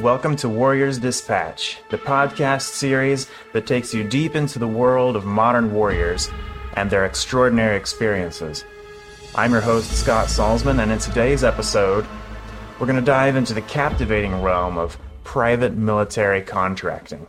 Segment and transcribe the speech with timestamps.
[0.00, 5.24] Welcome to Warriors Dispatch, the podcast series that takes you deep into the world of
[5.24, 6.30] modern warriors
[6.74, 8.64] and their extraordinary experiences.
[9.34, 12.06] I'm your host, Scott Salzman, and in today's episode,
[12.78, 17.26] we're going to dive into the captivating realm of private military contracting.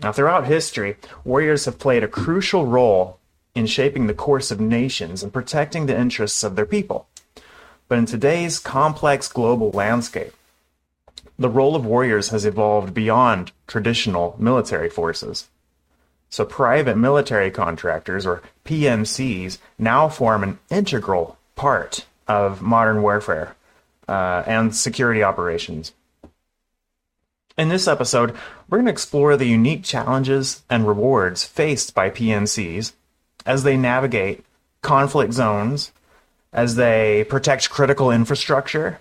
[0.00, 3.20] Now, throughout history, warriors have played a crucial role
[3.54, 7.06] in shaping the course of nations and protecting the interests of their people.
[7.86, 10.32] But in today's complex global landscape,
[11.40, 15.48] the role of warriors has evolved beyond traditional military forces.
[16.28, 23.56] So, private military contractors, or PMCs, now form an integral part of modern warfare
[24.06, 25.92] uh, and security operations.
[27.56, 28.36] In this episode,
[28.68, 32.92] we're going to explore the unique challenges and rewards faced by PMCs
[33.46, 34.44] as they navigate
[34.82, 35.90] conflict zones,
[36.52, 39.00] as they protect critical infrastructure,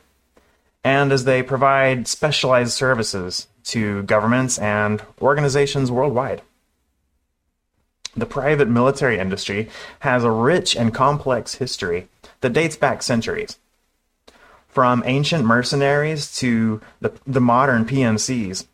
[0.83, 6.41] and as they provide specialized services to governments and organizations worldwide.
[8.15, 12.07] The private military industry has a rich and complex history
[12.41, 13.57] that dates back centuries.
[14.67, 18.65] From ancient mercenaries to the, the modern PMCs,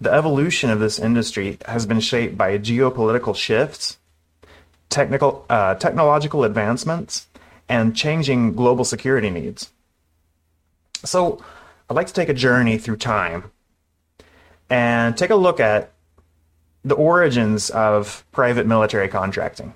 [0.00, 3.98] the evolution of this industry has been shaped by geopolitical shifts,
[4.88, 7.26] technical, uh, technological advancements,
[7.68, 9.70] and changing global security needs.
[11.04, 11.42] So,
[11.90, 13.50] I'd like to take a journey through time
[14.70, 15.92] and take a look at
[16.84, 19.74] the origins of private military contracting.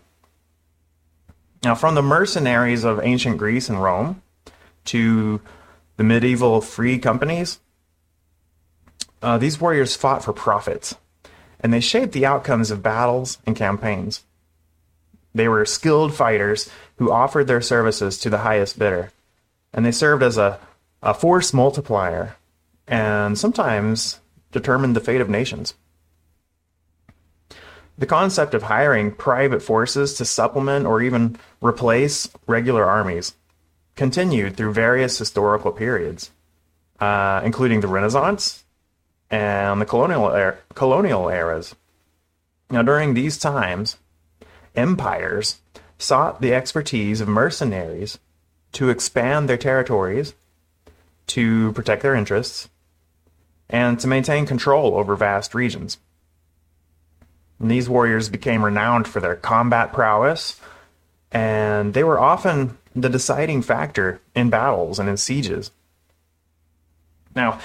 [1.62, 4.22] Now, from the mercenaries of ancient Greece and Rome
[4.86, 5.40] to
[5.96, 7.58] the medieval free companies,
[9.22, 10.94] uh, these warriors fought for profits,
[11.60, 14.22] and they shaped the outcomes of battles and campaigns.
[15.34, 19.12] They were skilled fighters who offered their services to the highest bidder,
[19.72, 20.60] and they served as a,
[21.06, 22.34] a force multiplier
[22.88, 24.18] and sometimes
[24.50, 25.74] determined the fate of nations.
[27.96, 33.34] The concept of hiring private forces to supplement or even replace regular armies
[33.94, 36.32] continued through various historical periods,
[36.98, 38.64] uh, including the Renaissance
[39.30, 41.76] and the colonial, er- colonial eras.
[42.68, 43.96] Now, during these times,
[44.74, 45.60] empires
[45.98, 48.18] sought the expertise of mercenaries
[48.72, 50.34] to expand their territories,
[51.28, 52.68] to protect their interests,
[53.68, 55.98] and to maintain control over vast regions.
[57.58, 60.60] And these warriors became renowned for their combat prowess,
[61.32, 65.70] and they were often the deciding factor in battles and in sieges.
[67.34, 67.60] Now,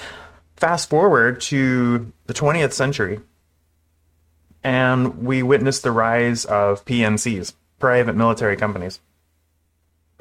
[0.56, 3.20] fast forward to the 20th century,
[4.62, 9.00] and we witnessed the rise of PMCs, private military companies.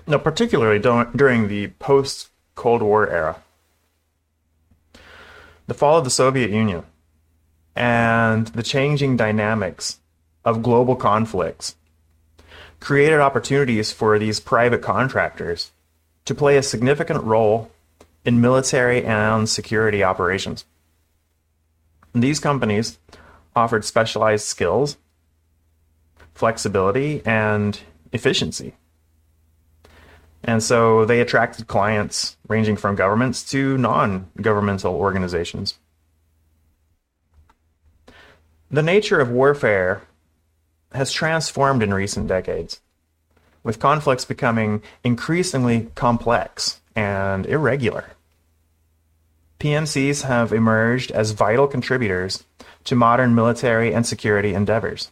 [0.08, 2.31] Now, particularly during the post
[2.62, 3.42] Cold War era.
[5.66, 6.84] The fall of the Soviet Union
[7.76, 9.98] and the changing dynamics
[10.46, 11.76] of global conflicts
[12.80, 15.72] created opportunities for these private contractors
[16.26, 17.72] to play a significant role
[18.24, 20.64] in military and security operations.
[22.14, 23.00] These companies
[23.56, 24.98] offered specialized skills,
[26.36, 27.80] flexibility, and
[28.12, 28.76] efficiency.
[30.44, 35.78] And so they attracted clients ranging from governments to non governmental organizations.
[38.72, 40.04] The nature of warfare
[40.94, 42.80] has transformed in recent decades,
[43.64, 48.12] with conflicts becoming increasingly complex and irregular.
[49.60, 52.44] PMCs have emerged as vital contributors
[52.86, 55.12] to modern military and security endeavors.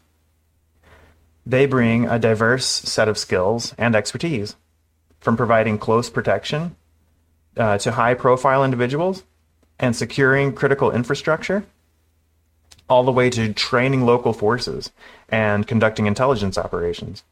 [1.45, 4.56] They bring a diverse set of skills and expertise,
[5.19, 6.75] from providing close protection
[7.57, 9.24] uh, to high profile individuals
[9.80, 11.66] and securing critical infrastructure
[12.90, 14.91] all the way to training local forces
[15.30, 17.24] and conducting intelligence operations.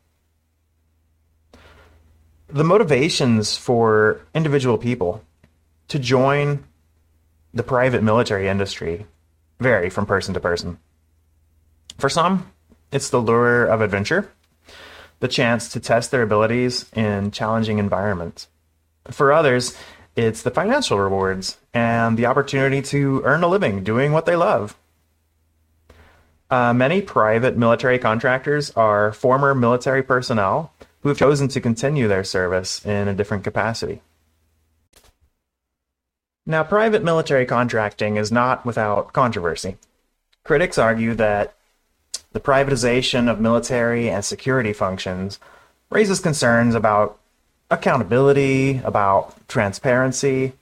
[2.47, 5.23] The motivations for individual people
[5.89, 6.63] to join
[7.53, 9.05] the private military industry
[9.59, 10.77] vary from person to person.
[11.97, 12.51] For some,
[12.91, 14.31] it's the lure of adventure,
[15.19, 18.47] the chance to test their abilities in challenging environments.
[19.09, 19.77] For others,
[20.15, 24.75] it's the financial rewards and the opportunity to earn a living doing what they love.
[26.49, 30.71] Uh, many private military contractors are former military personnel
[31.01, 34.01] who have chosen to continue their service in a different capacity.
[36.45, 39.75] Now, private military contracting is not without controversy.
[40.45, 41.56] Critics argue that
[42.33, 45.39] the privatization of military and security functions
[45.89, 47.17] raises concerns about
[47.69, 50.53] accountability, about transparency,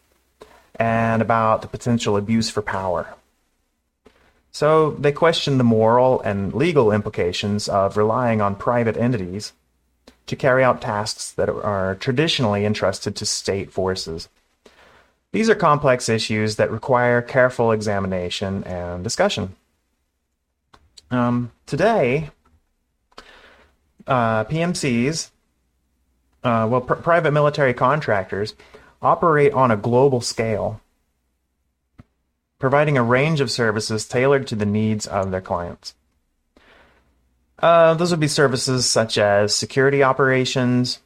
[0.79, 3.13] and about the potential abuse for power.
[4.51, 9.53] So they question the moral and legal implications of relying on private entities
[10.27, 14.29] to carry out tasks that are traditionally entrusted to state forces.
[15.31, 19.55] These are complex issues that require careful examination and discussion.
[21.15, 22.29] Um, today,
[24.05, 25.31] uh, PMCs,
[26.43, 28.53] uh, well, pr- private military contractors,
[29.01, 30.81] operate on a global scale,
[32.59, 35.95] providing a range of services tailored to the needs of their clients.
[37.59, 40.99] Uh, those would be services such as security operations,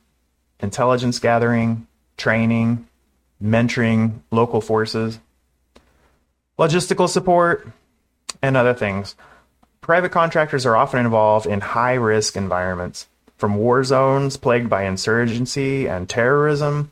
[0.60, 1.86] intelligence gathering,
[2.18, 2.88] training,
[3.42, 5.20] mentoring local forces,
[6.58, 7.68] logistical support,
[8.42, 9.16] and other things.
[9.82, 15.88] Private contractors are often involved in high risk environments, from war zones plagued by insurgency
[15.88, 16.92] and terrorism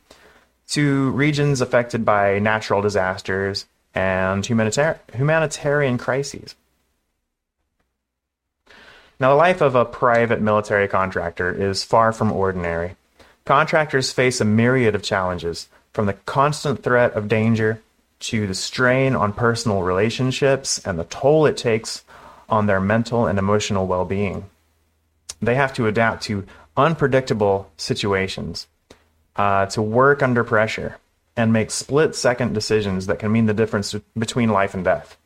[0.68, 6.54] to regions affected by natural disasters and humanitar- humanitarian crises.
[9.20, 12.96] Now, the life of a private military contractor is far from ordinary.
[13.44, 17.82] Contractors face a myriad of challenges, from the constant threat of danger
[18.20, 22.04] to the strain on personal relationships and the toll it takes
[22.48, 24.48] on their mental and emotional well being.
[25.40, 26.44] They have to adapt to
[26.76, 28.66] unpredictable situations,
[29.36, 30.98] uh, to work under pressure,
[31.36, 35.16] and make split second decisions that can mean the difference between life and death.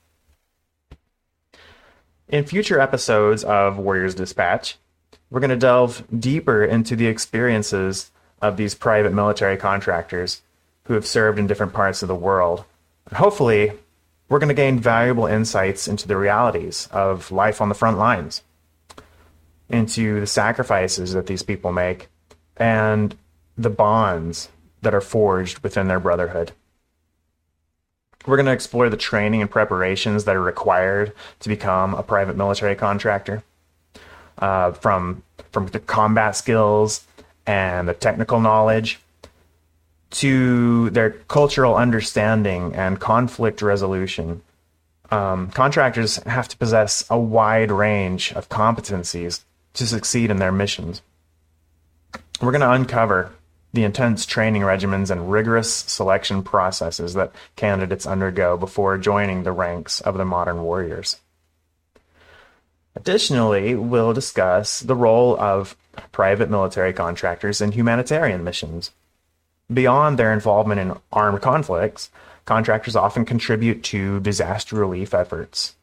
[2.29, 4.77] In future episodes of Warriors Dispatch,
[5.31, 8.11] we're going to delve deeper into the experiences
[8.41, 10.43] of these private military contractors
[10.85, 12.65] who have served in different parts of the world.
[13.15, 13.73] hopefully,
[14.33, 18.41] we're going to gain valuable insights into the realities of life on the front lines,
[19.69, 22.09] into the sacrifices that these people make,
[22.57, 23.15] and
[23.59, 24.49] the bonds
[24.81, 26.53] that are forged within their brotherhood.
[28.25, 32.35] We're going to explore the training and preparations that are required to become a private
[32.35, 33.43] military contractor,
[34.39, 37.07] uh, from from the combat skills
[37.47, 38.99] and the technical knowledge
[40.13, 44.43] to their cultural understanding and conflict resolution.
[45.11, 49.45] Um, contractors have to possess a wide range of competencies
[49.75, 51.03] to succeed in their missions.
[52.41, 53.33] We're going to uncover
[53.73, 60.01] the intense training regimens and rigorous selection processes that candidates undergo before joining the ranks
[60.03, 61.21] of the modern warriors.
[62.95, 65.75] Additionally, we'll discuss the role of
[66.11, 68.91] private military contractors in humanitarian missions.
[69.73, 72.11] Beyond their involvement in armed conflicts,
[72.45, 75.75] contractors often contribute to disaster relief efforts.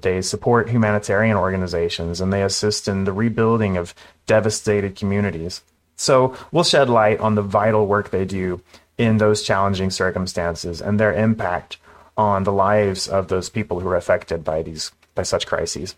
[0.00, 3.94] They support humanitarian organizations and they assist in the rebuilding of
[4.26, 5.62] devastated communities.
[5.96, 8.62] So we'll shed light on the vital work they do
[8.96, 11.76] in those challenging circumstances and their impact
[12.16, 15.96] on the lives of those people who are affected by these by such crises.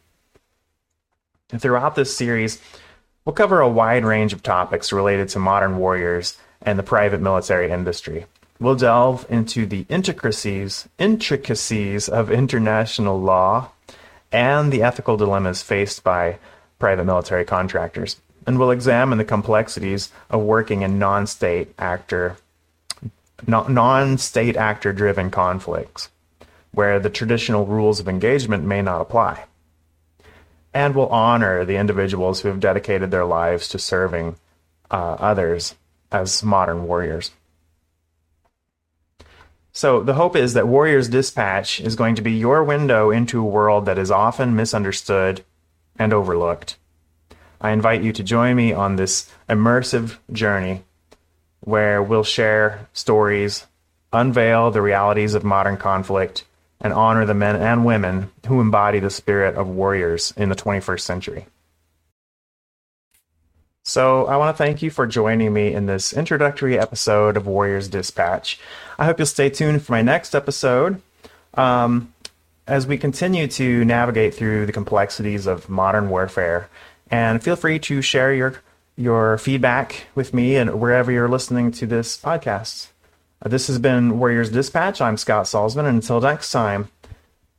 [1.51, 2.61] And throughout this series,
[3.25, 7.71] we'll cover a wide range of topics related to modern warriors and the private military
[7.71, 8.27] industry.
[8.61, 13.71] We'll delve into the intricacies intricacies of international law
[14.31, 16.39] and the ethical dilemmas faced by
[16.79, 18.21] private military contractors.
[18.47, 22.37] And we'll examine the complexities of working in non-state actor
[23.47, 26.09] non-state actor driven conflicts
[26.71, 29.45] where the traditional rules of engagement may not apply.
[30.73, 34.37] And we'll honor the individuals who have dedicated their lives to serving
[34.91, 35.75] uh, others
[36.13, 37.31] as modern warriors.
[39.75, 43.45] So, the hope is that Warriors Dispatch is going to be your window into a
[43.45, 45.45] world that is often misunderstood
[45.99, 46.77] and overlooked.
[47.59, 50.83] I invite you to join me on this immersive journey
[51.61, 53.67] where we'll share stories,
[54.13, 56.45] unveil the realities of modern conflict,
[56.81, 61.01] and honor the men and women who embody the spirit of warriors in the 21st
[61.01, 61.47] century.
[63.85, 67.89] So, I want to thank you for joining me in this introductory episode of Warriors
[67.89, 68.61] Dispatch.
[68.97, 71.03] I hope you'll stay tuned for my next episode
[71.55, 72.13] um,
[72.67, 76.69] as we continue to navigate through the complexities of modern warfare
[77.11, 78.63] and feel free to share your
[78.97, 82.89] your feedback with me and wherever you're listening to this podcast.
[83.45, 85.01] Uh, this has been Warriors Dispatch.
[85.01, 86.89] I'm Scott Salzman, and until next time,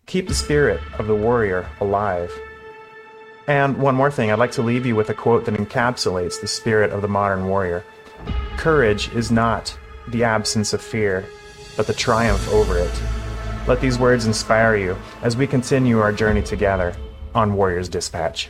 [0.05, 2.31] keep the spirit of the warrior alive.
[3.47, 6.47] And one more thing, I'd like to leave you with a quote that encapsulates the
[6.47, 7.83] spirit of the modern warrior.
[8.57, 11.25] Courage is not the absence of fear,
[11.75, 13.03] but the triumph over it.
[13.67, 16.95] Let these words inspire you as we continue our journey together
[17.35, 18.49] on Warriors Dispatch.